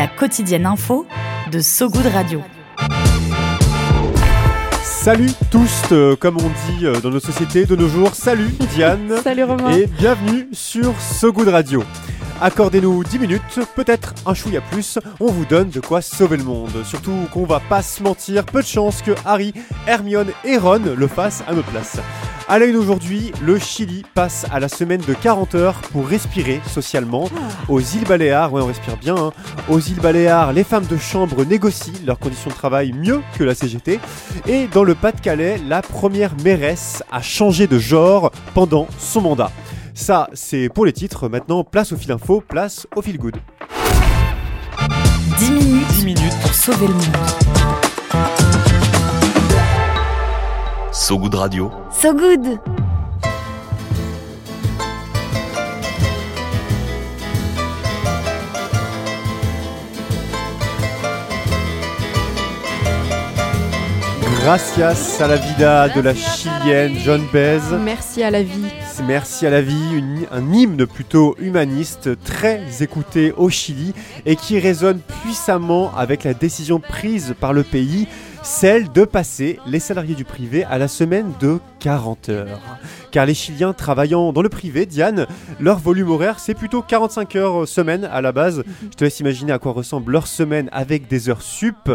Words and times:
La 0.00 0.06
quotidienne 0.08 0.64
info 0.64 1.06
de 1.52 1.60
So 1.60 1.90
Good 1.90 2.06
Radio. 2.06 2.40
Salut 4.82 5.28
tous, 5.50 5.92
euh, 5.92 6.16
comme 6.16 6.38
on 6.38 6.48
dit 6.72 6.86
euh, 6.86 6.98
dans 7.02 7.10
nos 7.10 7.20
sociétés 7.20 7.66
de 7.66 7.76
nos 7.76 7.86
jours. 7.86 8.14
Salut 8.14 8.48
Diane. 8.72 9.16
Salut 9.22 9.44
Romain. 9.44 9.72
Et 9.72 9.86
bienvenue 9.86 10.48
sur 10.52 10.98
So 10.98 11.34
Good 11.34 11.48
Radio. 11.48 11.84
Accordez-nous 12.40 13.04
10 13.04 13.18
minutes, 13.18 13.60
peut-être 13.76 14.14
un 14.24 14.32
chouïa 14.32 14.62
plus, 14.62 14.98
on 15.20 15.30
vous 15.30 15.44
donne 15.44 15.68
de 15.68 15.80
quoi 15.80 16.00
sauver 16.00 16.38
le 16.38 16.44
monde. 16.44 16.82
Surtout 16.86 17.26
qu'on 17.30 17.44
va 17.44 17.60
pas 17.60 17.82
se 17.82 18.02
mentir, 18.02 18.46
peu 18.46 18.62
de 18.62 18.66
chance 18.66 19.02
que 19.02 19.10
Harry, 19.26 19.52
Hermione 19.86 20.30
et 20.44 20.56
Ron 20.56 20.80
le 20.96 21.06
fassent 21.08 21.44
à 21.46 21.52
notre 21.52 21.68
place. 21.68 21.98
À 22.50 22.58
l'œil 22.58 22.72
d'aujourd'hui, 22.72 23.30
le 23.44 23.60
Chili 23.60 24.04
passe 24.12 24.44
à 24.50 24.58
la 24.58 24.68
semaine 24.68 25.00
de 25.06 25.14
40 25.14 25.54
heures 25.54 25.80
pour 25.92 26.08
respirer 26.08 26.60
socialement. 26.66 27.30
Aux 27.68 27.78
îles 27.78 28.04
Baléares, 28.08 28.52
ouais 28.52 28.60
on 28.60 28.66
respire 28.66 28.96
bien, 28.96 29.14
hein. 29.14 29.32
aux 29.68 29.78
îles 29.78 30.00
Baléares, 30.00 30.52
les 30.52 30.64
femmes 30.64 30.86
de 30.86 30.96
chambre 30.96 31.44
négocient 31.44 31.94
leurs 32.04 32.18
conditions 32.18 32.50
de 32.50 32.56
travail 32.56 32.92
mieux 32.92 33.22
que 33.38 33.44
la 33.44 33.54
CGT. 33.54 34.00
Et 34.48 34.66
dans 34.66 34.82
le 34.82 34.96
Pas-de-Calais, 34.96 35.60
la 35.68 35.80
première 35.80 36.34
mairesse 36.42 37.04
a 37.12 37.22
changé 37.22 37.68
de 37.68 37.78
genre 37.78 38.32
pendant 38.52 38.88
son 38.98 39.20
mandat. 39.20 39.52
Ça, 39.94 40.28
c'est 40.32 40.68
pour 40.70 40.86
les 40.86 40.92
titres. 40.92 41.28
Maintenant, 41.28 41.62
place 41.62 41.92
au 41.92 41.96
fil 41.96 42.10
info, 42.10 42.40
place 42.40 42.84
au 42.96 43.02
fil 43.02 43.16
good. 43.16 43.36
10 45.38 45.50
minutes, 45.52 45.86
10 45.90 46.04
minutes 46.04 46.40
pour 46.42 46.52
sauver 46.52 46.88
le 46.88 46.94
monde. 46.94 47.89
So 51.10 51.18
Good 51.18 51.34
Radio. 51.34 51.72
So 51.90 52.12
Good 52.14 52.60
Gracias 64.42 65.20
a 65.20 65.26
la 65.28 65.36
vida 65.36 65.88
de 65.88 66.00
la 66.00 66.14
chilienne 66.14 66.94
John 67.04 67.22
Bez. 67.32 67.60
Merci 67.84 68.22
à 68.22 68.30
la 68.30 68.42
vie. 68.42 68.64
Merci 69.06 69.46
à 69.46 69.50
la 69.50 69.60
vie, 69.62 69.94
une- 69.94 70.26
un 70.30 70.52
hymne 70.52 70.86
plutôt 70.86 71.36
humaniste, 71.38 72.10
très 72.24 72.60
écouté 72.80 73.32
au 73.36 73.50
Chili 73.50 73.92
et 74.26 74.36
qui 74.36 74.58
résonne 74.58 75.00
puissamment 75.22 75.90
avec 75.96 76.24
la 76.24 76.34
décision 76.34 76.80
prise 76.80 77.34
par 77.38 77.52
le 77.52 77.62
pays, 77.64 78.06
celle 78.42 78.90
de 78.90 79.04
passer 79.04 79.58
les 79.66 79.80
salariés 79.80 80.14
du 80.14 80.24
privé 80.24 80.64
à 80.64 80.78
la 80.78 80.88
semaine 80.88 81.32
de 81.40 81.58
40 81.80 82.28
heures. 82.28 82.60
Car 83.10 83.26
les 83.26 83.34
Chiliens 83.34 83.72
travaillant 83.72 84.32
dans 84.32 84.42
le 84.42 84.48
privé, 84.48 84.86
Diane, 84.86 85.26
leur 85.58 85.78
volume 85.78 86.10
horaire, 86.10 86.38
c'est 86.38 86.54
plutôt 86.54 86.82
45 86.82 87.36
heures 87.36 87.66
semaine 87.66 88.04
à 88.04 88.20
la 88.20 88.30
base. 88.32 88.62
Je 88.82 88.96
te 88.96 89.04
laisse 89.04 89.18
imaginer 89.18 89.52
à 89.52 89.58
quoi 89.58 89.72
ressemble 89.72 90.12
leur 90.12 90.26
semaine 90.26 90.68
avec 90.72 91.08
des 91.08 91.28
heures 91.28 91.42
sup. 91.42 91.90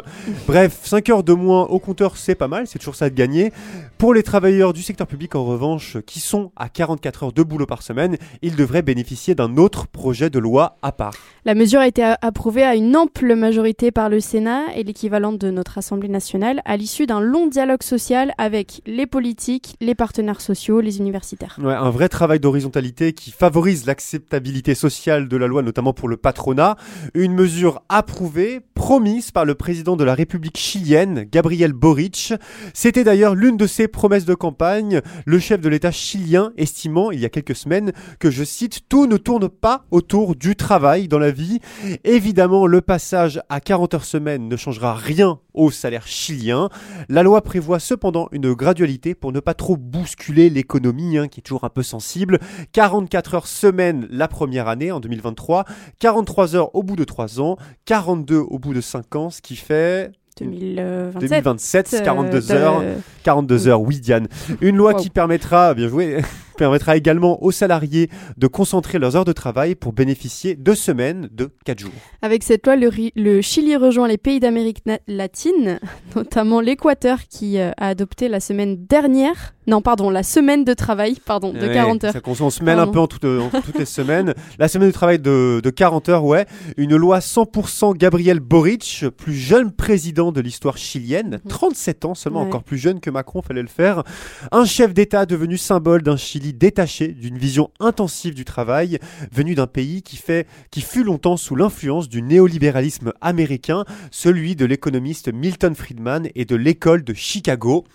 Bref, 0.48 0.80
5 0.84 1.10
heures 1.10 1.24
de 1.24 1.34
moins 1.34 1.64
au 1.64 1.80
compteur, 1.80 2.18
c'est 2.18 2.36
pas 2.36 2.48
mal, 2.48 2.68
c'est 2.68 2.80
toujours 2.80 2.96
ça 2.96 3.10
de 3.10 3.16
gagner. 3.16 3.54
Pour 3.98 4.14
les 4.14 4.24
travailleurs 4.24 4.74
du 4.74 4.82
secteur 4.82 5.08
public, 5.08 5.36
en 5.36 5.46
revanche, 5.46 5.98
qui 6.06 6.20
sont 6.20 6.52
à 6.56 6.68
44 6.68 7.24
heures 7.24 7.34
de 7.34 7.44
boulot 7.44 7.66
par 7.66 7.82
semaine, 7.82 8.18
ils 8.42 8.56
devraient 8.56 8.82
bénéficier 8.82 9.36
d'un 9.36 9.56
autre 9.58 9.88
projet 9.88 10.30
de 10.30 10.40
loi 10.40 10.78
à 10.82 10.92
part. 10.92 11.14
La 11.46 11.56
mesure 11.56 11.80
a 11.80 11.88
été 11.88 12.04
approuvée 12.22 12.64
à 12.64 12.76
une 12.76 12.98
ample 12.98 13.36
majorité 13.36 13.92
par 13.92 14.10
le 14.10 14.20
Sénat 14.20 14.64
et 14.76 14.84
l'équivalent 14.84 15.32
de 15.32 15.52
notre 15.52 15.78
Assemblée 15.78 16.10
nationale 16.10 16.62
à 16.66 16.76
l'issue 16.76 17.06
d'un 17.06 17.22
long 17.22 17.48
dialogue 17.48 17.84
social 17.84 18.34
avec 18.38 18.82
les 18.86 19.06
politiques, 19.06 19.75
les 19.82 19.96
partenaires 19.96 20.42
sociaux, 20.42 20.82
les 20.82 20.98
universitaires. 21.00 21.58
Un 21.64 21.90
vrai 21.90 22.10
travail 22.10 22.40
d'horizontalité 22.40 23.14
qui 23.14 23.32
favorise 23.32 23.86
l'acceptabilité 23.86 24.76
sociale 24.76 25.28
de 25.28 25.38
la 25.38 25.48
loi, 25.48 25.62
notamment 25.62 25.94
pour 25.94 26.08
le 26.08 26.18
patronat. 26.18 26.76
Une 27.14 27.34
mesure 27.34 27.82
approuvée, 27.90 28.62
promise 28.74 29.32
par 29.32 29.46
le 29.46 29.56
président 29.56 29.96
de 29.96 30.04
la 30.04 30.14
République 30.14 30.58
chilienne, 30.58 31.26
Gabriel 31.32 31.74
Boric. 31.74 32.34
C'était 32.74 33.04
d'ailleurs 33.04 33.36
l'une 33.36 33.58
de 33.58 33.68
ses 33.68 33.88
promesses 33.88 34.26
de 34.26 34.36
campagne, 34.36 35.02
le 35.26 35.40
chef 35.40 35.62
de 35.62 35.70
l'État 35.70 35.92
chilien 35.92 36.52
estimant 36.58 37.12
il 37.12 37.20
y 37.20 37.26
a 37.26 37.30
quelques 37.30 37.56
semaines 37.56 37.92
que, 38.20 38.32
je 38.32 38.44
cite, 38.44 38.82
tout 38.90 39.08
ne 39.08 39.18
tourne 39.18 39.50
pas 39.50 39.86
autour 39.92 40.36
du 40.36 40.56
travail 40.56 41.08
dans 41.08 41.20
la 41.20 41.32
vie. 41.32 41.60
Évidemment, 42.04 42.68
le 42.68 42.82
passage 42.82 43.42
à 43.50 43.60
40 43.60 43.94
heures 43.94 44.06
semaine 44.06 44.48
ne 44.48 44.58
changera 44.58 44.94
rien 44.94 45.40
au 45.56 45.72
salaire 45.72 46.08
chilien. 46.08 46.70
La 47.10 47.24
loi 47.24 47.42
prévoit 47.42 47.80
cependant 47.80 48.28
une 48.32 48.54
gradualité 48.54 49.16
pour 49.16 49.32
ne 49.32 49.40
pas 49.40 49.54
trop 49.54 49.78
bousculer 49.78 50.50
l'économie, 50.50 51.18
hein, 51.18 51.28
qui 51.28 51.40
est 51.40 51.44
toujours 51.44 51.64
un 51.64 51.70
peu 51.70 51.84
sensible. 51.84 52.40
44 52.74 53.34
heures 53.36 53.48
semaine 53.48 54.08
la 54.10 54.28
première 54.28 54.68
année, 54.68 54.92
en 54.92 55.00
2023, 55.00 55.66
43 56.00 56.56
heures 56.56 56.76
au 56.76 56.84
bout 56.84 56.96
de 56.96 57.04
3 57.04 57.40
ans, 57.42 57.58
42 57.86 58.38
au 58.38 58.60
bout 58.60 58.74
de 58.74 58.82
5 58.82 59.16
ans, 59.16 59.30
ce 59.30 59.42
qui 59.42 59.56
fait 59.56 60.12
2027. 60.40 61.20
2027, 61.22 62.02
42 62.04 62.52
euh, 62.52 62.56
heures. 62.56 62.82
de- 62.82 62.94
42 63.30 63.68
heures, 63.68 63.82
oui 63.82 64.00
Diane. 64.00 64.28
Une 64.62 64.76
loi 64.78 64.94
Wow. 64.94 65.00
qui 65.00 65.10
permettra, 65.10 65.74
bien 65.74 65.88
joué, 65.88 66.22
permettra 66.58 66.96
également 66.96 67.44
aux 67.44 67.52
salariés 67.52 68.10
de 68.38 68.46
concentrer 68.48 69.00
leurs 69.00 69.16
heures 69.18 69.26
de 69.26 69.34
travail 69.34 69.74
pour 69.76 69.92
bénéficier 69.94 70.56
de 70.56 70.74
semaines 70.76 71.28
de 71.34 71.50
4 71.66 71.80
jours. 71.80 71.92
Avec 72.22 72.44
cette 72.44 72.66
loi, 72.68 72.76
le, 72.78 73.42
Chili 73.42 73.76
rejoint 73.76 74.08
les 74.08 74.18
pays 74.20 74.40
d'Amérique 74.40 74.84
latine, 75.08 75.80
notamment 76.16 76.62
l'Équateur 76.62 77.18
qui 77.28 77.58
euh, 77.60 77.72
a 77.78 77.88
adopté 77.90 78.30
la 78.30 78.40
semaine 78.40 78.86
dernière, 78.86 79.54
non 79.68 79.82
pardon, 79.82 80.10
la 80.12 80.22
semaine 80.24 80.64
de 80.64 80.74
travail, 80.76 81.18
pardon, 81.26 81.52
de 81.52 81.60
Ouais, 81.60 81.74
40 81.74 82.04
heures. 82.06 82.14
Ça, 82.14 82.20
on 82.44 82.50
se 82.52 82.64
mêle 82.64 82.78
un 82.80 82.88
peu 82.88 83.00
en, 83.00 83.08
toutes- 83.08 83.26
en 83.26 83.50
toutes 83.50 83.80
les 83.80 83.86
semaines. 83.86 84.34
La 84.60 84.68
semaine 84.68 84.90
de 84.90 84.94
travail 84.94 85.18
de, 85.20 85.60
de 85.64 85.70
40 85.72 86.08
heures, 86.10 86.24
ouais. 86.24 86.46
Une 86.78 86.96
loi 86.96 87.18
100% 87.20 87.98
Gabriel 87.98 88.40
Boric, 88.40 89.06
plus 89.18 89.34
jeune 89.34 89.72
président 89.72 90.32
de 90.32 90.40
l'histoire 90.40 90.78
chilienne. 90.78 91.40
37 91.50 92.06
ans 92.06 92.14
seulement, 92.14 92.42
Ouais. 92.42 92.48
encore 92.48 92.64
plus 92.64 92.78
jeune 92.78 93.00
que 93.00 93.10
Macron, 93.16 93.42
fallait 93.42 93.62
le 93.62 93.68
faire. 93.68 94.04
Un 94.52 94.66
chef 94.66 94.94
d'État 94.94 95.26
devenu 95.26 95.58
symbole 95.58 96.04
d'un 96.04 96.18
Chili 96.18 96.54
détaché 96.54 97.08
d'une 97.08 97.38
vision 97.38 97.72
intensive 97.80 98.36
du 98.36 98.46
travail, 98.46 99.00
venu 99.32 99.56
d'un 99.56 99.68
pays 99.68 100.04
qui, 100.04 100.18
fait, 100.18 100.48
qui 100.70 100.82
fut 100.82 101.04
longtemps 101.04 101.38
sous 101.38 101.56
l'influence 101.56 102.10
du 102.10 102.22
néolibéralisme 102.22 103.14
américain, 103.22 103.86
celui 104.12 104.56
de 104.56 104.66
l'économiste 104.66 105.34
Milton 105.34 105.74
Friedman 105.76 106.28
et 106.36 106.46
de 106.46 106.56
l'école 106.56 107.04
de 107.04 107.14
Chicago. 107.14 107.86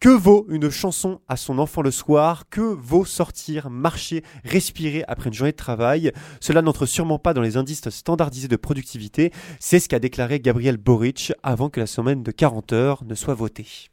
Que 0.00 0.10
vaut 0.10 0.46
une 0.48 0.70
chanson 0.70 1.20
à 1.26 1.36
son 1.36 1.58
enfant 1.58 1.82
le 1.82 1.90
soir? 1.90 2.44
Que 2.50 2.60
vaut 2.60 3.04
sortir, 3.04 3.68
marcher, 3.68 4.22
respirer 4.44 5.02
après 5.08 5.26
une 5.26 5.34
journée 5.34 5.50
de 5.50 5.56
travail? 5.56 6.12
Cela 6.40 6.62
n'entre 6.62 6.86
sûrement 6.86 7.18
pas 7.18 7.34
dans 7.34 7.42
les 7.42 7.56
indices 7.56 7.88
standardisés 7.88 8.46
de 8.46 8.54
productivité. 8.54 9.32
C'est 9.58 9.80
ce 9.80 9.88
qu'a 9.88 9.98
déclaré 9.98 10.38
Gabriel 10.38 10.76
Boric 10.76 11.32
avant 11.42 11.68
que 11.68 11.80
la 11.80 11.86
semaine 11.86 12.22
de 12.22 12.30
40 12.30 12.72
heures 12.72 13.04
ne 13.04 13.16
soit 13.16 13.34
votée. 13.34 13.88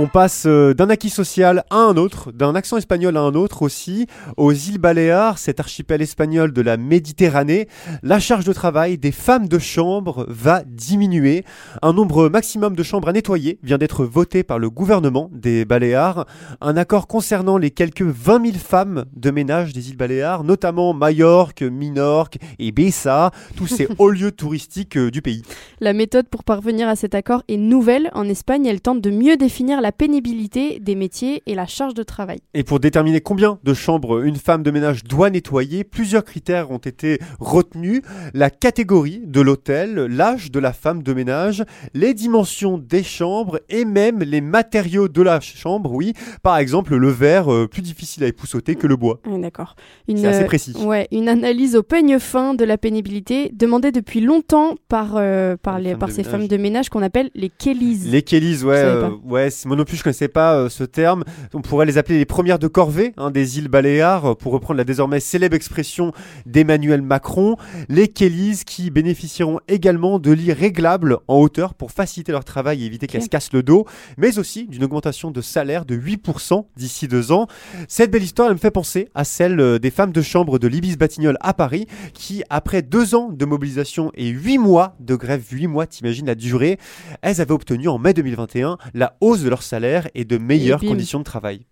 On 0.00 0.06
passe 0.06 0.44
euh, 0.46 0.74
d'un 0.74 0.90
acquis 0.90 1.10
social 1.10 1.64
à 1.70 1.76
un 1.78 1.96
autre, 1.96 2.30
d'un 2.30 2.54
accent 2.54 2.76
espagnol 2.76 3.16
à 3.16 3.20
un 3.20 3.34
autre 3.34 3.62
aussi. 3.62 4.06
Aux 4.36 4.52
îles 4.52 4.78
Baléares, 4.78 5.38
cet 5.38 5.58
archipel 5.58 6.00
espagnol 6.00 6.52
de 6.52 6.62
la 6.62 6.76
Méditerranée, 6.76 7.66
la 8.04 8.20
charge 8.20 8.44
de 8.44 8.52
travail 8.52 8.96
des 8.96 9.10
femmes 9.10 9.48
de 9.48 9.58
chambre 9.58 10.24
va 10.28 10.62
diminuer. 10.64 11.44
Un 11.82 11.92
nombre 11.94 12.28
maximum 12.28 12.76
de 12.76 12.82
chambres 12.84 13.08
à 13.08 13.12
nettoyer 13.12 13.58
vient 13.64 13.76
d'être 13.76 14.04
voté 14.04 14.44
par 14.44 14.60
le 14.60 14.70
gouvernement 14.70 15.30
des 15.32 15.64
Baléares. 15.64 16.26
Un 16.60 16.76
accord 16.76 17.08
concernant 17.08 17.58
les 17.58 17.72
quelques 17.72 18.02
20 18.02 18.52
000 18.52 18.56
femmes 18.56 19.04
de 19.16 19.32
ménage 19.32 19.72
des 19.72 19.90
îles 19.90 19.96
Baléares, 19.96 20.44
notamment 20.44 20.94
Majorque, 20.94 21.62
Minorque 21.62 22.38
et 22.60 22.68
Ibiza, 22.68 23.32
tous 23.56 23.66
ces 23.66 23.88
hauts 23.98 24.10
lieux 24.10 24.30
touristiques 24.30 24.96
euh, 24.96 25.10
du 25.10 25.22
pays. 25.22 25.42
La 25.80 25.92
méthode 25.92 26.28
pour 26.28 26.44
parvenir 26.44 26.86
à 26.86 26.94
cet 26.94 27.16
accord 27.16 27.42
est 27.48 27.56
nouvelle. 27.56 28.10
En 28.14 28.28
Espagne, 28.28 28.64
elle 28.66 28.80
tente 28.80 29.00
de 29.00 29.10
mieux 29.10 29.36
définir 29.36 29.80
la 29.80 29.87
la 29.88 29.92
pénibilité 29.92 30.80
des 30.80 30.94
métiers 30.94 31.42
et 31.46 31.54
la 31.54 31.64
charge 31.64 31.94
de 31.94 32.02
travail. 32.02 32.40
Et 32.52 32.62
pour 32.62 32.78
déterminer 32.78 33.22
combien 33.22 33.58
de 33.64 33.72
chambres 33.72 34.22
une 34.22 34.36
femme 34.36 34.62
de 34.62 34.70
ménage 34.70 35.02
doit 35.02 35.30
nettoyer, 35.30 35.82
plusieurs 35.82 36.24
critères 36.24 36.70
ont 36.70 36.76
été 36.76 37.18
retenus. 37.40 38.02
La 38.34 38.50
catégorie 38.50 39.22
de 39.24 39.40
l'hôtel, 39.40 39.94
l'âge 39.94 40.50
de 40.50 40.58
la 40.58 40.74
femme 40.74 41.02
de 41.02 41.14
ménage, 41.14 41.64
les 41.94 42.12
dimensions 42.12 42.76
des 42.76 43.02
chambres 43.02 43.60
et 43.70 43.86
même 43.86 44.18
les 44.18 44.42
matériaux 44.42 45.08
de 45.08 45.22
la 45.22 45.40
chambre, 45.40 45.90
oui. 45.94 46.12
Par 46.42 46.58
exemple, 46.58 46.94
le 46.94 47.08
verre, 47.08 47.50
euh, 47.50 47.66
plus 47.66 47.80
difficile 47.80 48.24
à 48.24 48.26
épousseter 48.26 48.74
que 48.76 48.86
le 48.86 48.96
bois. 48.96 49.20
Ah, 49.24 49.38
D'accord. 49.38 49.74
C'est 50.06 50.26
assez 50.26 50.44
précis. 50.44 50.74
Ouais, 50.84 51.08
une 51.12 51.30
analyse 51.30 51.76
au 51.76 51.82
peigne 51.82 52.18
fin 52.18 52.52
de 52.52 52.64
la 52.66 52.76
pénibilité 52.76 53.50
demandée 53.54 53.90
depuis 53.90 54.20
longtemps 54.20 54.74
par, 54.90 55.14
euh, 55.16 55.56
par, 55.56 55.78
Les 55.78 55.94
par 55.94 56.10
ces 56.10 56.18
ménage. 56.18 56.30
femmes 56.32 56.46
de 56.48 56.56
ménage 56.58 56.90
qu'on 56.90 57.00
appelle 57.02 57.30
les 57.34 57.48
Kellys. 57.48 58.00
Les 58.04 58.20
Kellys, 58.20 58.62
ouais, 58.64 58.76
euh, 58.76 59.08
ouais, 59.24 59.48
non 59.78 59.84
plus 59.84 59.96
je 59.96 60.02
connaissais 60.02 60.28
pas 60.28 60.56
euh, 60.56 60.68
ce 60.68 60.84
terme. 60.84 61.24
On 61.54 61.62
pourrait 61.62 61.86
les 61.86 61.98
appeler 61.98 62.18
les 62.18 62.26
premières 62.26 62.58
de 62.58 62.66
corvée 62.66 63.14
hein, 63.16 63.30
des 63.30 63.58
îles 63.58 63.68
Baléares, 63.68 64.32
euh, 64.32 64.34
pour 64.34 64.52
reprendre 64.52 64.76
la 64.76 64.84
désormais 64.84 65.20
célèbre 65.20 65.54
expression 65.54 66.12
d'Emmanuel 66.46 67.00
Macron. 67.00 67.56
Les 67.88 68.08
Kellys 68.08 68.62
qui 68.66 68.90
bénéficieront 68.90 69.60
également 69.68 70.18
de 70.18 70.32
lits 70.32 70.52
réglables 70.52 71.18
en 71.28 71.36
hauteur 71.36 71.74
pour 71.74 71.92
faciliter 71.92 72.32
leur 72.32 72.44
travail 72.44 72.82
et 72.82 72.86
éviter 72.86 73.06
qu'elles 73.06 73.22
se 73.22 73.28
cassent 73.28 73.52
le 73.52 73.62
dos, 73.62 73.86
mais 74.16 74.38
aussi 74.38 74.66
d'une 74.66 74.82
augmentation 74.82 75.30
de 75.30 75.40
salaire 75.40 75.84
de 75.84 75.96
8% 75.96 76.66
d'ici 76.76 77.06
deux 77.06 77.30
ans. 77.30 77.46
Cette 77.86 78.10
belle 78.10 78.24
histoire, 78.24 78.48
elle 78.48 78.54
me 78.54 78.58
fait 78.58 78.72
penser 78.72 79.08
à 79.14 79.22
celle 79.22 79.60
euh, 79.60 79.78
des 79.78 79.90
femmes 79.90 80.12
de 80.12 80.22
chambre 80.22 80.58
de 80.58 80.66
l'Ibis 80.66 80.96
Batignolles 80.96 81.38
à 81.40 81.54
Paris, 81.54 81.86
qui, 82.14 82.42
après 82.50 82.82
deux 82.82 83.14
ans 83.14 83.30
de 83.30 83.44
mobilisation 83.44 84.10
et 84.14 84.26
huit 84.26 84.58
mois 84.58 84.96
de 84.98 85.14
grève, 85.14 85.44
huit 85.52 85.68
mois, 85.68 85.86
t'imagines 85.86 86.26
la 86.26 86.34
durée, 86.34 86.78
elles 87.22 87.40
avaient 87.40 87.52
obtenu 87.52 87.86
en 87.86 87.98
mai 87.98 88.12
2021 88.12 88.76
la 88.94 89.16
hausse 89.20 89.42
de 89.42 89.48
leur 89.48 89.62
salaire 89.68 90.08
et 90.14 90.24
de 90.24 90.38
meilleures 90.38 90.80
conditions 90.80 91.18
de 91.18 91.24
travail. 91.24 91.66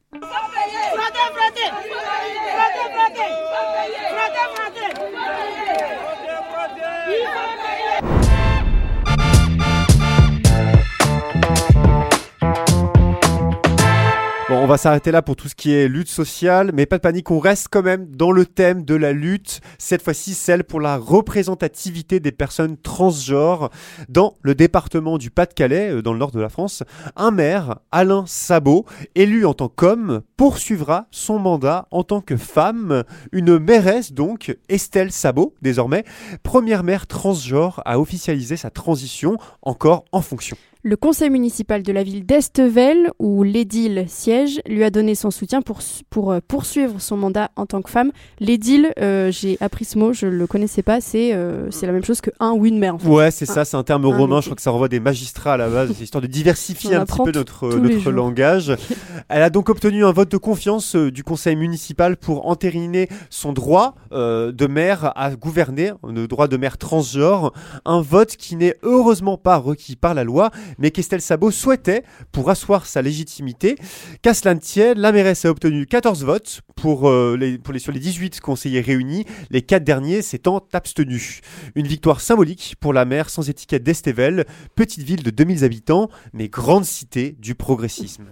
On 14.59 14.67
va 14.67 14.79
s'arrêter 14.79 15.13
là 15.13 15.21
pour 15.21 15.37
tout 15.37 15.49
ce 15.49 15.55
qui 15.55 15.75
est 15.75 15.87
lutte 15.87 16.09
sociale, 16.09 16.71
mais 16.73 16.87
pas 16.87 16.97
de 16.97 17.03
panique, 17.03 17.31
on 17.31 17.39
reste 17.39 17.69
quand 17.71 17.83
même 17.83 18.07
dans 18.17 18.33
le 18.33 18.47
thème 18.47 18.85
de 18.85 18.95
la 18.95 19.13
lutte, 19.13 19.61
cette 19.79 20.03
fois-ci 20.03 20.33
celle 20.33 20.65
pour 20.65 20.81
la 20.81 20.97
représentativité 20.97 22.21
des 22.21 22.33
personnes 22.33 22.79
transgenres. 22.79 23.71
Dans 24.09 24.35
le 24.41 24.55
département 24.55 25.19
du 25.19 25.31
Pas-de-Calais, 25.31 25.91
euh, 25.91 26.03
dans 26.03 26.15
le 26.15 26.19
nord 26.19 26.31
de 26.31 26.41
la 26.41 26.49
France, 26.49 26.83
un 27.17 27.31
maire, 27.31 27.81
Alain 27.93 28.25
Sabot, 28.27 28.87
élu 29.15 29.45
en 29.45 29.53
tant 29.53 29.69
qu'homme, 29.69 30.23
poursuivra 30.39 31.07
son 31.11 31.39
mandat 31.39 31.87
en 31.91 32.03
tant 32.03 32.23
que 32.23 32.39
femme. 32.39 33.05
Une 33.33 33.59
mairesse 33.59 34.15
donc, 34.15 34.57
Estelle 34.71 35.13
Sabot, 35.13 35.55
désormais, 35.61 36.05
première 36.43 36.83
maire 36.83 37.07
transgenre 37.07 37.83
à 37.85 38.01
officialiser 38.01 38.57
sa 38.57 38.71
transition, 38.71 39.37
encore 39.61 40.07
en 40.13 40.23
fonction. 40.23 40.57
Le 40.89 40.97
conseil 40.97 41.31
municipal 41.31 41.83
de 41.83 41.93
la 41.93 42.05
ville 42.05 42.25
d'Estevel, 42.25 43.11
où 43.19 43.43
l'édile 43.43 44.05
siège, 44.07 44.61
lui 44.69 44.85
a 44.85 44.91
donné 44.91 45.17
son 45.17 45.33
soutien 45.33 45.61
pour, 45.61 45.81
pour 46.11 46.31
euh, 46.31 46.39
poursuivre 46.47 47.01
son 47.01 47.17
mandat 47.17 47.51
en 47.57 47.67
tant 47.67 47.83
que 47.83 47.91
femme. 47.91 48.13
L'édile, 48.39 48.93
euh, 49.01 49.33
j'ai 49.33 49.59
appris 49.61 49.85
ce 49.85 49.99
mot, 49.99 50.13
je 50.13 50.29
le 50.29 50.47
connaissais 50.47 50.85
pas, 50.85 51.01
c'est 51.01 51.35
euh, 51.35 51.69
c'est 51.73 51.87
la 51.87 51.93
même 51.93 52.05
chose 52.05 52.21
que 52.21 52.31
un 52.39 52.53
ou 52.53 52.67
une 52.67 52.79
maire. 52.79 52.95
En 52.95 52.99
fait. 53.01 53.09
Ouais, 53.09 53.31
c'est 53.33 53.47
ça, 53.47 53.65
c'est 53.65 53.77
un 53.77 53.83
terme 53.83 54.05
un 54.05 54.17
romain. 54.17 54.37
métier. 54.37 54.43
Je 54.43 54.47
crois 54.47 54.55
que 54.55 54.63
ça 54.63 54.71
renvoie 54.71 54.87
des 54.87 55.01
magistrats 55.01 55.55
à 55.55 55.57
la 55.57 55.69
base. 55.69 55.91
C'est 55.93 56.05
histoire 56.05 56.23
de 56.23 56.29
diversifier 56.29 56.95
un 56.95 57.05
petit 57.05 57.19
peu 57.19 57.33
notre, 57.33 57.69
notre 57.79 58.13
langage. 58.13 58.73
Elle 59.29 59.43
a 59.43 59.51
donc 59.51 59.69
obtenu 59.71 60.05
un 60.05 60.13
vote 60.13 60.31
de 60.31 60.37
confiance 60.37 60.95
du 60.95 61.25
conseil 61.25 61.57
municipal 61.57 62.17
pour 62.17 62.47
entériner 62.47 63.09
son 63.29 63.53
droit 63.53 63.97
de 64.13 64.67
maire 64.69 65.13
à 65.17 65.35
gouverner, 65.35 65.91
le 66.09 66.29
droit 66.29 66.47
de 66.47 66.57
maire 66.57 66.79
transgenre. 66.79 67.53
Un 67.85 68.03
vote 68.03 68.37
qui 68.37 68.55
n'est 68.55 68.77
heureusement 68.85 69.37
pas 69.37 69.57
requis 69.57 69.97
par 69.97 70.15
la 70.15 70.23
loi, 70.23 70.53
mais 70.79 70.91
qu'Estelle 70.91 71.21
Sabot 71.21 71.51
souhaitait 71.51 72.03
pour 72.33 72.51
asseoir 72.51 72.87
sa 72.87 73.03
légitimité. 73.03 73.77
Qu'à 74.23 74.35
cela 74.35 74.55
ne 74.55 74.61
tienne, 74.61 74.99
la 74.99 75.13
mairesse 75.13 75.45
a 75.45 75.51
obtenu 75.51 75.87
14 75.87 76.25
votes 76.25 76.61
pour, 76.75 77.09
euh, 77.09 77.37
les, 77.37 77.59
pour 77.59 77.73
les, 77.73 77.81
sur 77.81 77.93
les 77.93 78.01
18 78.01 78.41
conseillers 78.41 78.81
réunis, 78.81 79.25
les 79.51 79.63
4 79.63 79.85
derniers 79.85 80.23
s'étant 80.23 80.67
abstenus. 80.73 81.41
Une 81.75 81.87
victoire 81.87 82.21
symbolique 82.21 82.77
pour 82.81 82.93
la 82.93 83.05
maire 83.05 83.31
sans 83.31 83.49
étiquette 83.49 83.83
d'Estevel, 83.83 84.45
petite 84.75 85.03
ville 85.03 85.23
de 85.23 85.31
2000 85.31 85.65
habitants, 85.65 86.09
mais 86.33 86.49
grande 86.49 86.85
cité 86.85 87.37
du 87.39 87.55
progressisme. 87.55 88.27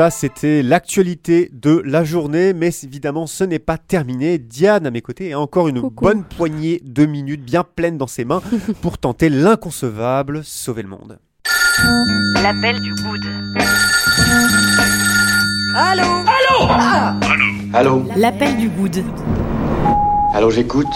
Ça, 0.00 0.08
c'était 0.08 0.62
l'actualité 0.62 1.50
de 1.52 1.82
la 1.84 2.04
journée, 2.04 2.54
mais 2.54 2.70
évidemment, 2.84 3.26
ce 3.26 3.44
n'est 3.44 3.58
pas 3.58 3.76
terminé. 3.76 4.38
Diane, 4.38 4.86
à 4.86 4.90
mes 4.90 5.02
côtés, 5.02 5.34
a 5.34 5.38
encore 5.38 5.68
une 5.68 5.78
Coucou. 5.82 6.06
bonne 6.06 6.24
poignée 6.24 6.80
de 6.82 7.04
minutes 7.04 7.44
bien 7.44 7.64
pleines 7.64 7.98
dans 7.98 8.06
ses 8.06 8.24
mains 8.24 8.40
pour 8.80 8.96
tenter 8.96 9.28
l'inconcevable, 9.28 10.40
sauver 10.42 10.84
le 10.84 10.88
monde. 10.88 11.18
L'appel 12.42 12.80
du 12.80 12.94
good. 12.94 13.20
Allô 17.74 18.02
L'appel 18.16 18.56
du 18.56 18.70
good. 18.70 19.04
Allô, 20.32 20.50
j'écoute 20.50 20.86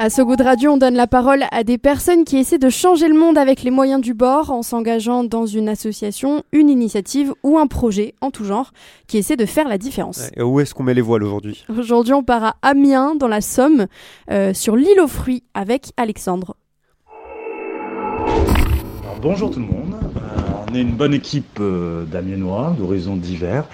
À 0.00 0.10
ce 0.10 0.22
goût 0.22 0.36
de 0.36 0.44
radio, 0.44 0.70
on 0.70 0.76
donne 0.76 0.94
la 0.94 1.08
parole 1.08 1.42
à 1.50 1.64
des 1.64 1.76
personnes 1.76 2.22
qui 2.22 2.36
essaient 2.36 2.60
de 2.60 2.68
changer 2.68 3.08
le 3.08 3.18
monde 3.18 3.36
avec 3.36 3.64
les 3.64 3.72
moyens 3.72 4.00
du 4.00 4.14
bord 4.14 4.52
en 4.52 4.62
s'engageant 4.62 5.24
dans 5.24 5.44
une 5.44 5.68
association, 5.68 6.44
une 6.52 6.70
initiative 6.70 7.34
ou 7.42 7.58
un 7.58 7.66
projet 7.66 8.14
en 8.20 8.30
tout 8.30 8.44
genre 8.44 8.70
qui 9.08 9.18
essaie 9.18 9.34
de 9.34 9.44
faire 9.44 9.66
la 9.66 9.76
différence. 9.76 10.30
Et 10.36 10.42
où 10.42 10.60
est-ce 10.60 10.72
qu'on 10.72 10.84
met 10.84 10.94
les 10.94 11.00
voiles 11.00 11.24
aujourd'hui? 11.24 11.64
Aujourd'hui, 11.76 12.14
on 12.14 12.22
part 12.22 12.44
à 12.44 12.54
Amiens, 12.62 13.16
dans 13.16 13.26
la 13.26 13.40
Somme, 13.40 13.88
euh, 14.30 14.54
sur 14.54 14.76
l'île 14.76 15.00
aux 15.00 15.08
fruits 15.08 15.42
avec 15.54 15.90
Alexandre. 15.96 16.54
Alors, 19.02 19.18
bonjour 19.20 19.50
tout 19.50 19.58
le 19.58 19.66
monde. 19.66 19.96
Euh, 20.16 20.20
on 20.70 20.74
est 20.76 20.80
une 20.80 20.94
bonne 20.94 21.12
équipe 21.12 21.58
euh, 21.58 22.04
d'Amiénois 22.04 22.76
d'horizons 22.78 23.16
divers. 23.16 23.64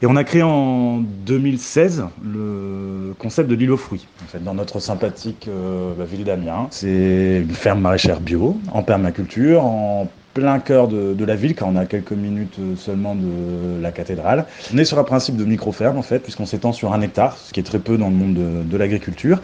Et 0.00 0.06
on 0.06 0.14
a 0.14 0.22
créé 0.22 0.42
en 0.42 0.98
2016 0.98 2.04
le 2.22 3.14
concept 3.18 3.50
de 3.50 3.56
l'île 3.56 3.72
aux 3.72 3.76
fruits, 3.76 4.06
en 4.22 4.28
fait, 4.28 4.42
dans 4.42 4.54
notre 4.54 4.78
sympathique 4.78 5.48
euh, 5.48 5.92
bah, 5.98 6.04
ville 6.04 6.22
d'Amiens. 6.22 6.68
C'est 6.70 7.40
une 7.42 7.50
ferme 7.50 7.80
maraîchère 7.80 8.20
bio, 8.20 8.56
en 8.72 8.84
permaculture, 8.84 9.64
en 9.64 10.08
plein 10.38 10.60
cœur 10.60 10.86
de, 10.86 11.24
la 11.24 11.34
ville, 11.34 11.54
car 11.54 11.68
on 11.68 11.74
a 11.74 11.84
quelques 11.84 12.12
minutes 12.12 12.58
euh, 12.60 12.76
seulement 12.76 13.16
de 13.16 13.82
la 13.82 13.90
cathédrale. 13.90 14.44
On 14.72 14.78
est 14.78 14.84
sur 14.84 14.98
un 14.98 15.04
principe 15.04 15.36
de 15.36 15.44
micro-ferme, 15.44 15.98
en 15.98 16.02
fait, 16.02 16.20
puisqu'on 16.20 16.46
s'étend 16.46 16.72
sur 16.72 16.92
un 16.92 17.00
hectare, 17.00 17.36
ce 17.36 17.52
qui 17.52 17.58
est 17.58 17.64
très 17.64 17.80
peu 17.80 17.98
dans 17.98 18.08
le 18.08 18.14
monde 18.14 18.34
de, 18.34 18.62
de 18.62 18.76
l'agriculture. 18.76 19.40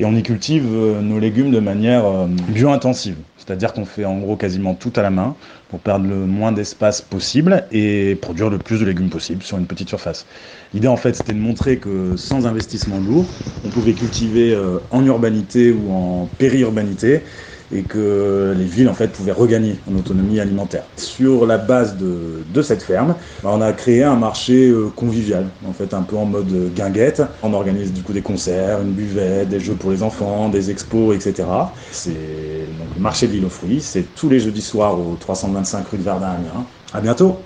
Et 0.00 0.06
on 0.06 0.14
y 0.14 0.22
cultive 0.22 0.64
euh, 0.72 1.02
nos 1.02 1.18
légumes 1.18 1.50
de 1.50 1.60
manière 1.60 2.06
euh, 2.06 2.26
bio-intensive. 2.48 3.16
C'est-à-dire 3.36 3.74
qu'on 3.74 3.84
fait 3.84 4.06
en 4.06 4.18
gros 4.18 4.36
quasiment 4.36 4.74
tout 4.74 4.92
à 4.96 5.02
la 5.02 5.10
main 5.10 5.36
pour 5.68 5.80
perdre 5.80 6.06
le 6.06 6.16
moins 6.16 6.52
d'espace 6.52 7.02
possible 7.02 7.64
et 7.70 8.14
produire 8.20 8.48
le 8.48 8.58
plus 8.58 8.80
de 8.80 8.86
légumes 8.86 9.10
possible 9.10 9.42
sur 9.42 9.58
une 9.58 9.66
petite 9.66 9.88
surface. 9.88 10.26
L'idée 10.74 10.88
en 10.88 10.96
fait 10.96 11.14
c'était 11.14 11.32
de 11.32 11.38
montrer 11.38 11.78
que 11.78 12.14
sans 12.16 12.46
investissement 12.46 12.98
lourd, 12.98 13.24
on 13.64 13.70
pouvait 13.70 13.94
cultiver 13.94 14.54
en 14.90 15.04
urbanité 15.04 15.72
ou 15.72 15.90
en 15.90 16.28
périurbanité 16.36 17.22
et 17.74 17.82
que 17.82 18.54
les 18.56 18.64
villes 18.64 18.88
en 18.88 18.94
fait 18.94 19.08
pouvaient 19.08 19.32
regagner 19.32 19.76
en 19.90 19.96
autonomie 19.96 20.40
alimentaire. 20.40 20.84
Sur 20.96 21.46
la 21.46 21.58
base 21.58 21.96
de, 21.96 22.42
de 22.52 22.62
cette 22.62 22.82
ferme, 22.82 23.14
bah, 23.42 23.50
on 23.52 23.60
a 23.60 23.72
créé 23.72 24.02
un 24.02 24.16
marché 24.16 24.68
euh, 24.68 24.88
convivial, 24.94 25.46
en 25.68 25.72
fait 25.72 25.94
un 25.94 26.02
peu 26.02 26.16
en 26.16 26.24
mode 26.24 26.50
euh, 26.52 26.68
guinguette. 26.74 27.22
On 27.42 27.52
organise 27.52 27.92
du 27.92 28.02
coup 28.02 28.12
des 28.12 28.22
concerts, 28.22 28.80
une 28.80 28.92
buvette, 28.92 29.48
des 29.48 29.60
jeux 29.60 29.74
pour 29.74 29.90
les 29.90 30.02
enfants, 30.02 30.48
des 30.48 30.70
expos, 30.70 31.14
etc. 31.14 31.48
C'est 31.90 32.10
donc 32.10 32.88
le 32.94 33.00
marché 33.00 33.26
de 33.26 33.32
l'île 33.32 33.44
aux 33.44 33.50
fruits, 33.50 33.80
c'est 33.80 34.14
tous 34.14 34.28
les 34.28 34.40
jeudis 34.40 34.62
soirs 34.62 34.98
au 34.98 35.16
325 35.18 35.88
rue 35.88 35.98
de 35.98 36.02
Verdun 36.02 36.26
à 36.26 36.30
Amiens. 36.30 36.66
À 36.92 37.00
bientôt 37.00 37.38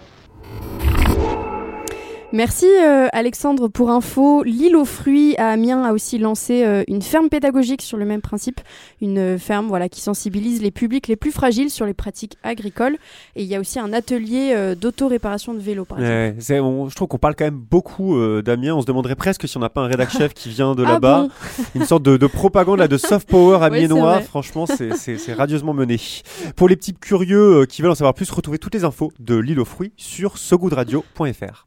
Merci 2.35 2.65
euh, 2.65 3.09
Alexandre 3.13 3.69
pour 3.69 3.91
info. 3.91 4.43
L'île 4.43 4.75
aux 4.75 4.87
fruits 4.87 5.37
à 5.37 5.49
Amiens 5.51 5.83
a 5.85 5.93
aussi 5.93 6.17
lancé 6.17 6.65
euh, 6.65 6.83
une 6.89 7.03
ferme 7.03 7.29
pédagogique 7.29 7.83
sur 7.83 7.99
le 7.99 8.07
même 8.07 8.23
principe, 8.23 8.61
une 9.03 9.19
euh, 9.19 9.39
ferme 9.39 9.67
voilà 9.67 9.91
qui 9.91 10.01
sensibilise 10.01 10.63
les 10.63 10.71
publics 10.71 11.09
les 11.09 11.17
plus 11.17 11.31
fragiles 11.31 11.69
sur 11.69 11.85
les 11.85 11.93
pratiques 11.93 12.39
agricoles. 12.43 12.97
Et 13.37 13.43
il 13.43 13.49
y 13.49 13.55
a 13.55 13.61
aussi 13.61 13.79
un 13.79 13.93
atelier 13.93 14.53
euh, 14.55 14.75
d'auto-réparation 14.75 15.53
de 15.53 15.59
vélos 15.59 15.85
par 15.85 15.99
exemple. 16.01 16.43
Ouais, 16.53 16.61
on- 16.61 16.89
Je 16.89 16.95
trouve 16.97 17.09
qu'on 17.09 17.19
parle 17.19 17.35
quand 17.37 17.45
même 17.45 17.59
beaucoup 17.71 18.17
euh, 18.17 18.41
d'Amiens. 18.41 18.77
On 18.77 18.81
se 18.81 18.87
demanderait 18.87 19.15
presque 19.17 19.47
si 19.47 19.57
on 19.59 19.61
n'a 19.61 19.69
pas 19.69 19.83
un 19.83 19.87
rédac 19.89 20.11
chef 20.17 20.33
qui 20.33 20.49
vient 20.49 20.75
de 20.75 20.85
Ah 20.87 20.93
là-bas. 20.93 21.23
bon 21.25 21.31
Une 21.81 21.85
sorte 21.85 22.03
de, 22.03 22.17
de 22.17 22.27
propagande 22.27 22.79
là, 22.79 22.89
de 22.89 22.97
soft 22.97 23.29
power 23.29 23.59
Ouais, 23.61 23.67
amiénois. 23.67 24.15
vrai. 24.15 24.23
Franchement, 24.23 24.65
c'est- 24.65 25.33
radieusement 25.35 25.75
mené. 25.75 26.01
Pour 26.57 26.69
les 26.71 26.77
petits 26.77 26.95
curieux 26.95 27.67
qui 27.67 27.83
veulent 27.83 27.91
en 27.91 27.95
savoir 27.95 28.15
plus, 28.15 28.31
retrouvez 28.31 28.57
toutes 28.59 28.75
les 28.75 28.85
infos 28.85 29.13
de 29.21 29.37
l'île 29.37 29.61
aux 29.61 29.67
fruits 29.67 29.93
sur 29.99 30.39
sogoodradio.fr. 30.39 31.67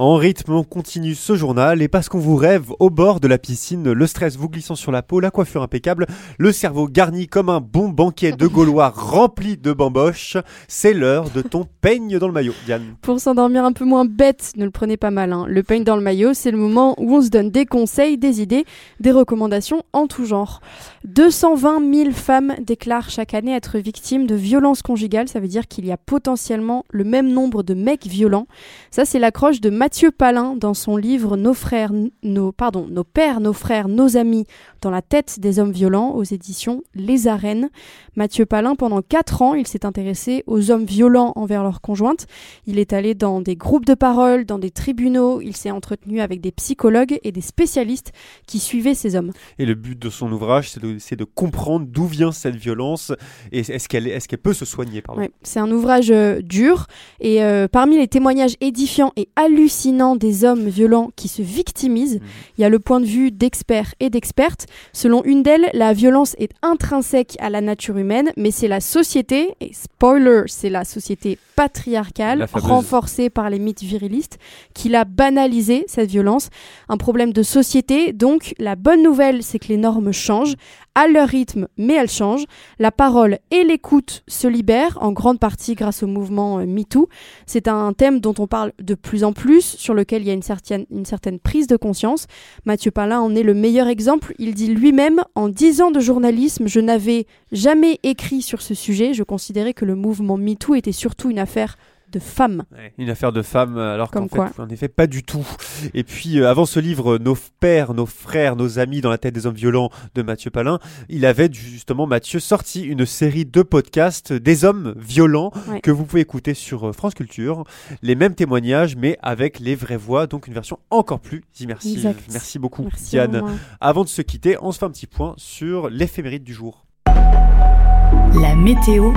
En 0.00 0.16
rythme, 0.16 0.54
on 0.54 0.64
continue 0.64 1.14
ce 1.14 1.34
journal 1.34 1.82
et 1.82 1.88
parce 1.88 2.08
qu'on 2.08 2.18
vous 2.18 2.34
rêve 2.36 2.72
au 2.78 2.88
bord 2.88 3.20
de 3.20 3.28
la 3.28 3.36
piscine, 3.36 3.92
le 3.92 4.06
stress 4.06 4.34
vous 4.38 4.48
glissant 4.48 4.74
sur 4.74 4.92
la 4.92 5.02
peau, 5.02 5.20
la 5.20 5.30
coiffure 5.30 5.60
impeccable, 5.60 6.06
le 6.38 6.52
cerveau 6.52 6.88
garni 6.88 7.26
comme 7.26 7.50
un 7.50 7.60
bon 7.60 7.90
banquet 7.90 8.32
de 8.32 8.46
Gaulois 8.46 8.88
rempli 8.88 9.58
de 9.58 9.74
bamboches, 9.74 10.38
c'est 10.68 10.94
l'heure 10.94 11.28
de 11.28 11.42
ton 11.42 11.66
peigne 11.82 12.18
dans 12.18 12.28
le 12.28 12.32
maillot, 12.32 12.54
Diane. 12.64 12.94
Pour 13.02 13.20
s'endormir 13.20 13.62
un 13.62 13.74
peu 13.74 13.84
moins 13.84 14.06
bête, 14.06 14.52
ne 14.56 14.64
le 14.64 14.70
prenez 14.70 14.96
pas 14.96 15.10
mal. 15.10 15.34
hein. 15.34 15.44
Le 15.46 15.62
peigne 15.62 15.84
dans 15.84 15.96
le 15.96 16.02
maillot, 16.02 16.32
c'est 16.32 16.50
le 16.50 16.56
moment 16.56 16.94
où 16.96 17.16
on 17.16 17.20
se 17.20 17.28
donne 17.28 17.50
des 17.50 17.66
conseils, 17.66 18.16
des 18.16 18.40
idées, 18.40 18.64
des 19.00 19.12
recommandations 19.12 19.82
en 19.92 20.06
tout 20.06 20.24
genre. 20.24 20.62
220 21.04 21.94
000 21.94 22.12
femmes 22.12 22.54
déclarent 22.62 23.10
chaque 23.10 23.34
année 23.34 23.54
être 23.54 23.78
victimes 23.78 24.26
de 24.26 24.34
violences 24.34 24.80
conjugales. 24.80 25.28
Ça 25.28 25.40
veut 25.40 25.48
dire 25.48 25.68
qu'il 25.68 25.84
y 25.84 25.92
a 25.92 25.98
potentiellement 25.98 26.86
le 26.88 27.04
même 27.04 27.30
nombre 27.30 27.62
de 27.62 27.74
mecs 27.74 28.06
violents. 28.06 28.46
Ça, 28.90 29.04
c'est 29.04 29.18
l'accroche 29.18 29.60
de 29.60 29.68
Mathieu 29.68 29.89
Palin 30.16 30.56
dans 30.56 30.74
son 30.74 30.96
livre 30.96 31.36
Nos 31.36 31.52
frères, 31.52 31.92
nos, 32.22 32.52
pardon, 32.52 32.86
nos 32.88 33.04
pères, 33.04 33.40
nos 33.40 33.52
frères, 33.52 33.88
nos 33.88 34.16
amis 34.16 34.46
dans 34.80 34.90
la 34.90 35.02
tête 35.02 35.40
des 35.40 35.58
hommes 35.58 35.72
violents 35.72 36.12
aux 36.14 36.22
éditions 36.22 36.82
Les 36.94 37.28
Arènes. 37.28 37.70
Mathieu 38.16 38.46
Palin, 38.46 38.76
pendant 38.76 39.02
4 39.02 39.42
ans, 39.42 39.54
il 39.54 39.66
s'est 39.66 39.84
intéressé 39.84 40.44
aux 40.46 40.70
hommes 40.70 40.84
violents 40.84 41.32
envers 41.36 41.62
leurs 41.62 41.80
conjointes. 41.80 42.26
Il 42.66 42.78
est 42.78 42.92
allé 42.92 43.14
dans 43.14 43.40
des 43.40 43.56
groupes 43.56 43.84
de 43.84 43.94
parole, 43.94 44.46
dans 44.46 44.58
des 44.58 44.70
tribunaux. 44.70 45.40
Il 45.40 45.56
s'est 45.56 45.70
entretenu 45.70 46.20
avec 46.20 46.40
des 46.40 46.52
psychologues 46.52 47.18
et 47.22 47.32
des 47.32 47.40
spécialistes 47.40 48.12
qui 48.46 48.58
suivaient 48.58 48.94
ces 48.94 49.16
hommes. 49.16 49.32
Et 49.58 49.66
le 49.66 49.74
but 49.74 49.98
de 49.98 50.08
son 50.08 50.30
ouvrage, 50.32 50.70
c'est 50.70 50.80
de, 50.80 51.16
de 51.16 51.24
comprendre 51.24 51.86
d'où 51.86 52.06
vient 52.06 52.32
cette 52.32 52.56
violence 52.56 53.12
et 53.52 53.60
est-ce 53.60 53.88
qu'elle, 53.88 54.06
est, 54.06 54.26
qu'elle 54.26 54.38
peut 54.38 54.54
se 54.54 54.64
soigner. 54.64 55.02
Ouais, 55.16 55.30
c'est 55.42 55.60
un 55.60 55.70
ouvrage 55.70 56.10
euh, 56.10 56.40
dur 56.40 56.86
et 57.20 57.42
euh, 57.42 57.68
parmi 57.68 57.98
les 57.98 58.08
témoignages 58.08 58.56
édifiants 58.60 59.12
et 59.16 59.28
hallucinants 59.36 59.79
des 60.18 60.44
hommes 60.44 60.68
violents 60.68 61.10
qui 61.16 61.28
se 61.28 61.42
victimisent, 61.42 62.16
Mhm. 62.16 62.26
il 62.58 62.60
y 62.60 62.64
a 62.64 62.68
le 62.68 62.78
point 62.78 63.00
de 63.00 63.06
vue 63.06 63.30
d'experts 63.30 63.94
et 63.98 64.10
d'expertes. 64.10 64.66
Selon 64.92 65.24
une 65.24 65.42
d'elles, 65.42 65.70
la 65.72 65.92
violence 65.92 66.34
est 66.38 66.50
intrinsèque 66.62 67.36
à 67.40 67.48
la 67.50 67.60
nature 67.60 67.96
humaine, 67.96 68.30
mais 68.36 68.50
c'est 68.50 68.68
la 68.68 68.80
société, 68.80 69.54
et 69.60 69.72
spoiler, 69.72 70.42
c'est 70.46 70.70
la 70.70 70.84
société 70.84 71.38
patriarcale, 71.56 72.46
fameuse- 72.46 72.66
renforcée 72.68 73.30
par 73.30 73.48
les 73.50 73.58
mythes 73.58 73.82
virilistes, 73.82 74.38
qui 74.74 74.88
l'a 74.88 75.04
banalisé, 75.04 75.84
cette 75.88 76.10
violence. 76.10 76.48
Un 76.88 76.96
problème 76.96 77.32
de 77.32 77.42
société, 77.42 78.12
donc 78.12 78.54
la 78.58 78.76
bonne 78.76 79.02
nouvelle, 79.02 79.42
c'est 79.42 79.58
que 79.58 79.68
les 79.68 79.76
normes 79.76 80.12
changent, 80.12 80.54
à 80.94 81.06
leur 81.08 81.28
rythme, 81.28 81.68
mais 81.76 81.94
elles 81.94 82.10
changent. 82.10 82.44
La 82.78 82.90
parole 82.90 83.38
et 83.50 83.64
l'écoute 83.64 84.22
se 84.28 84.46
libèrent, 84.48 84.98
en 85.00 85.12
grande 85.12 85.38
partie 85.38 85.74
grâce 85.74 86.02
au 86.02 86.06
mouvement 86.06 86.58
euh, 86.58 86.66
MeToo. 86.66 87.08
C'est 87.46 87.68
un 87.68 87.92
thème 87.92 88.20
dont 88.20 88.34
on 88.38 88.46
parle 88.46 88.72
de 88.80 88.94
plus 88.94 89.24
en 89.24 89.32
plus, 89.32 89.62
sur 89.62 89.94
lequel 89.94 90.22
il 90.22 90.28
y 90.28 90.30
a 90.30 90.34
une 90.34 90.42
certaine, 90.42 90.86
une 90.90 91.04
certaine 91.04 91.38
prise 91.38 91.66
de 91.66 91.76
conscience. 91.76 92.26
Mathieu 92.64 92.90
Palin 92.90 93.20
en 93.20 93.34
est 93.34 93.42
le 93.42 93.54
meilleur 93.54 93.88
exemple. 93.88 94.34
Il 94.38 94.54
dit 94.54 94.74
lui-même, 94.74 95.22
en 95.34 95.48
dix 95.48 95.80
ans 95.80 95.90
de 95.90 96.00
journalisme, 96.00 96.66
je 96.66 96.80
n'avais 96.80 97.26
jamais 97.52 97.98
écrit 98.02 98.42
sur 98.42 98.62
ce 98.62 98.74
sujet. 98.74 99.14
Je 99.14 99.22
considérais 99.22 99.74
que 99.74 99.84
le 99.84 99.94
mouvement 99.94 100.36
MeToo 100.36 100.74
était 100.74 100.92
surtout 100.92 101.30
une 101.30 101.38
affaire 101.38 101.76
de 102.10 102.18
femmes. 102.18 102.64
Ouais, 102.72 102.92
Une 102.98 103.10
affaire 103.10 103.32
de 103.32 103.42
femme, 103.42 103.78
alors 103.78 104.10
Comme 104.10 104.28
qu'en 104.28 104.46
fait, 104.48 104.60
en 104.60 104.68
effet, 104.68 104.88
pas 104.88 105.06
du 105.06 105.22
tout. 105.22 105.46
Et 105.94 106.04
puis, 106.04 106.40
euh, 106.40 106.48
avant 106.50 106.66
ce 106.66 106.80
livre, 106.80 107.18
Nos 107.18 107.36
pères, 107.60 107.94
nos 107.94 108.06
frères, 108.06 108.56
nos 108.56 108.78
amis 108.78 109.00
dans 109.00 109.10
la 109.10 109.18
tête 109.18 109.34
des 109.34 109.46
hommes 109.46 109.54
violents 109.54 109.90
de 110.14 110.22
Mathieu 110.22 110.50
Palin, 110.50 110.78
il 111.08 111.24
avait 111.26 111.48
justement, 111.52 112.06
Mathieu, 112.06 112.40
sorti 112.40 112.82
une 112.82 113.06
série 113.06 113.44
de 113.44 113.62
podcasts 113.62 114.32
des 114.32 114.64
hommes 114.64 114.94
violents 114.96 115.52
Ouais. 115.68 115.80
que 115.80 115.90
vous 115.90 116.04
pouvez 116.04 116.22
écouter 116.22 116.54
sur 116.54 116.88
euh, 116.88 116.92
France 116.92 117.14
Culture. 117.14 117.64
Les 118.02 118.14
mêmes 118.14 118.34
témoignages, 118.34 118.96
mais 118.96 119.18
avec 119.22 119.58
les 119.60 119.74
vraies 119.74 119.96
voix, 119.96 120.26
donc 120.26 120.46
une 120.46 120.54
version 120.54 120.78
encore 120.90 121.20
plus 121.20 121.42
immersive. 121.60 121.96
Exact. 121.98 122.20
Merci 122.32 122.58
beaucoup, 122.58 122.82
Merci, 122.84 123.10
Diane. 123.10 123.42
Avant 123.80 124.04
de 124.04 124.08
se 124.08 124.22
quitter, 124.22 124.56
on 124.60 124.72
se 124.72 124.78
fait 124.78 124.86
un 124.86 124.90
petit 124.90 125.06
point 125.06 125.34
sur 125.36 125.88
l'éphéméride 125.90 126.42
du 126.44 126.54
jour. 126.54 126.86
La 127.06 128.54
météo 128.56 129.12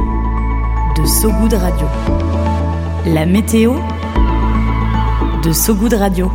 de 0.97 1.05
Sogoud 1.05 1.53
Radio. 1.53 1.87
La 3.05 3.25
météo 3.25 3.73
de 5.43 5.51
Sogoud 5.51 5.93
Radio. 5.93 6.31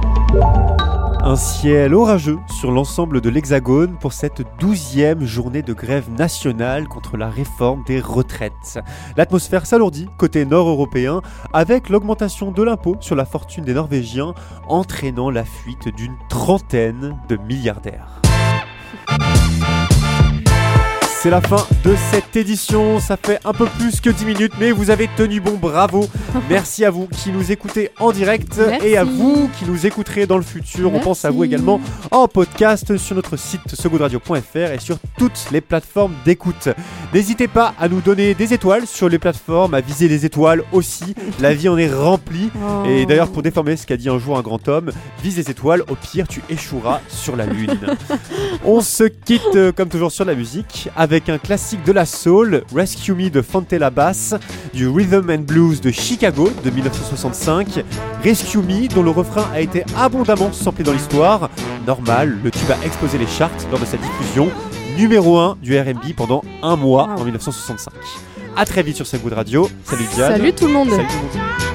Un 1.22 1.34
ciel 1.34 1.94
orageux 1.94 2.38
sur 2.46 2.70
l'ensemble 2.70 3.22
de 3.22 3.30
l'Hexagone 3.30 3.96
pour 3.98 4.12
cette 4.12 4.42
douzième 4.58 5.24
journée 5.24 5.62
de 5.62 5.72
grève 5.72 6.10
nationale 6.10 6.86
contre 6.86 7.16
la 7.16 7.30
réforme 7.30 7.84
des 7.86 8.00
retraites. 8.00 8.80
L'atmosphère 9.16 9.64
s'alourdit 9.64 10.10
côté 10.18 10.44
nord 10.44 10.68
européen 10.68 11.22
avec 11.54 11.88
l'augmentation 11.88 12.52
de 12.52 12.62
l'impôt 12.62 12.96
sur 13.00 13.16
la 13.16 13.24
fortune 13.24 13.64
des 13.64 13.72
Norvégiens 13.72 14.34
entraînant 14.68 15.30
la 15.30 15.44
fuite 15.44 15.88
d'une 15.88 16.16
trentaine 16.28 17.16
de 17.30 17.36
milliardaires. 17.38 18.20
C'est 21.20 21.30
la 21.30 21.40
fin 21.40 21.66
de 21.84 21.96
cette 22.12 22.36
édition, 22.36 23.00
ça 23.00 23.16
fait 23.20 23.40
un 23.44 23.52
peu 23.52 23.66
plus 23.66 24.00
que 24.00 24.08
10 24.08 24.24
minutes 24.24 24.52
mais 24.60 24.70
vous 24.70 24.90
avez 24.90 25.08
tenu 25.16 25.40
bon, 25.40 25.56
bravo. 25.60 26.08
Merci 26.48 26.84
à 26.84 26.90
vous 26.90 27.08
qui 27.08 27.32
nous 27.32 27.50
écoutez 27.50 27.90
en 27.98 28.12
direct 28.12 28.60
et 28.84 28.96
à 28.96 29.02
vous 29.02 29.50
qui 29.58 29.64
nous 29.64 29.84
écouterez 29.84 30.26
dans 30.26 30.36
le 30.36 30.44
futur. 30.44 30.94
On 30.94 31.00
pense 31.00 31.24
à 31.24 31.32
vous 31.32 31.42
également 31.42 31.80
en 32.12 32.28
podcast 32.28 32.96
sur 32.98 33.16
notre 33.16 33.36
site 33.36 33.74
segoudradio.fr 33.74 34.56
et 34.56 34.78
sur 34.78 34.98
toutes 35.18 35.48
les 35.50 35.60
plateformes 35.60 36.14
d'écoute. 36.24 36.68
N'hésitez 37.12 37.48
pas 37.48 37.74
à 37.80 37.88
nous 37.88 38.00
donner 38.00 38.34
des 38.34 38.54
étoiles 38.54 38.86
sur 38.86 39.08
les 39.08 39.18
plateformes, 39.18 39.74
à 39.74 39.80
viser 39.80 40.06
les 40.06 40.24
étoiles 40.24 40.62
aussi. 40.70 41.16
La 41.40 41.52
vie 41.52 41.68
en 41.68 41.76
est 41.76 41.92
remplie. 41.92 42.50
Oh. 42.62 42.84
Et 42.86 43.06
d'ailleurs, 43.06 43.32
pour 43.32 43.42
déformer 43.42 43.76
ce 43.76 43.86
qu'a 43.86 43.96
dit 43.96 44.08
un 44.08 44.20
jour 44.20 44.38
un 44.38 44.42
grand 44.42 44.68
homme, 44.68 44.92
vise 45.22 45.36
les 45.36 45.50
étoiles, 45.50 45.82
au 45.88 45.96
pire 45.96 46.28
tu 46.28 46.42
échoueras 46.48 47.00
sur 47.08 47.34
la 47.34 47.46
lune. 47.46 47.96
On 48.64 48.80
se 48.80 49.04
quitte 49.04 49.56
euh, 49.56 49.72
comme 49.72 49.88
toujours 49.88 50.12
sur 50.12 50.24
la 50.24 50.36
musique 50.36 50.88
avec 50.94 51.07
un 51.28 51.38
classique 51.38 51.82
de 51.84 51.92
la 51.92 52.04
soul, 52.04 52.62
Rescue 52.74 53.14
Me 53.14 53.30
de 53.30 53.40
Fantella 53.40 53.90
Bass, 53.90 54.34
du 54.74 54.88
Rhythm 54.88 55.30
and 55.30 55.44
Blues 55.46 55.80
de 55.80 55.90
Chicago 55.90 56.50
de 56.62 56.70
1965, 56.70 57.82
Rescue 58.22 58.58
Me 58.58 58.88
dont 58.88 59.02
le 59.02 59.10
refrain 59.10 59.46
a 59.52 59.60
été 59.60 59.84
abondamment 59.96 60.52
samplé 60.52 60.84
dans 60.84 60.92
l'histoire. 60.92 61.50
Normal, 61.86 62.38
le 62.44 62.50
tube 62.50 62.70
a 62.70 62.84
explosé 62.84 63.16
les 63.16 63.26
charts 63.26 63.50
lors 63.70 63.80
de 63.80 63.86
sa 63.86 63.96
diffusion, 63.96 64.50
numéro 64.98 65.38
1 65.38 65.56
du 65.62 65.78
R&B 65.78 66.12
pendant 66.14 66.42
un 66.62 66.76
mois 66.76 67.08
en 67.16 67.24
1965. 67.24 67.92
A 68.56 68.64
très 68.66 68.82
vite 68.82 69.02
sur 69.02 69.18
Good 69.18 69.32
Radio. 69.32 69.68
Salut 69.84 70.04
Diane. 70.14 70.32
Salut 70.32 70.52
tout 70.52 70.66
le 70.66 70.72
monde. 70.72 70.90
Salut 70.90 71.06
tout 71.06 71.14
le 71.32 71.38
monde. 71.38 71.67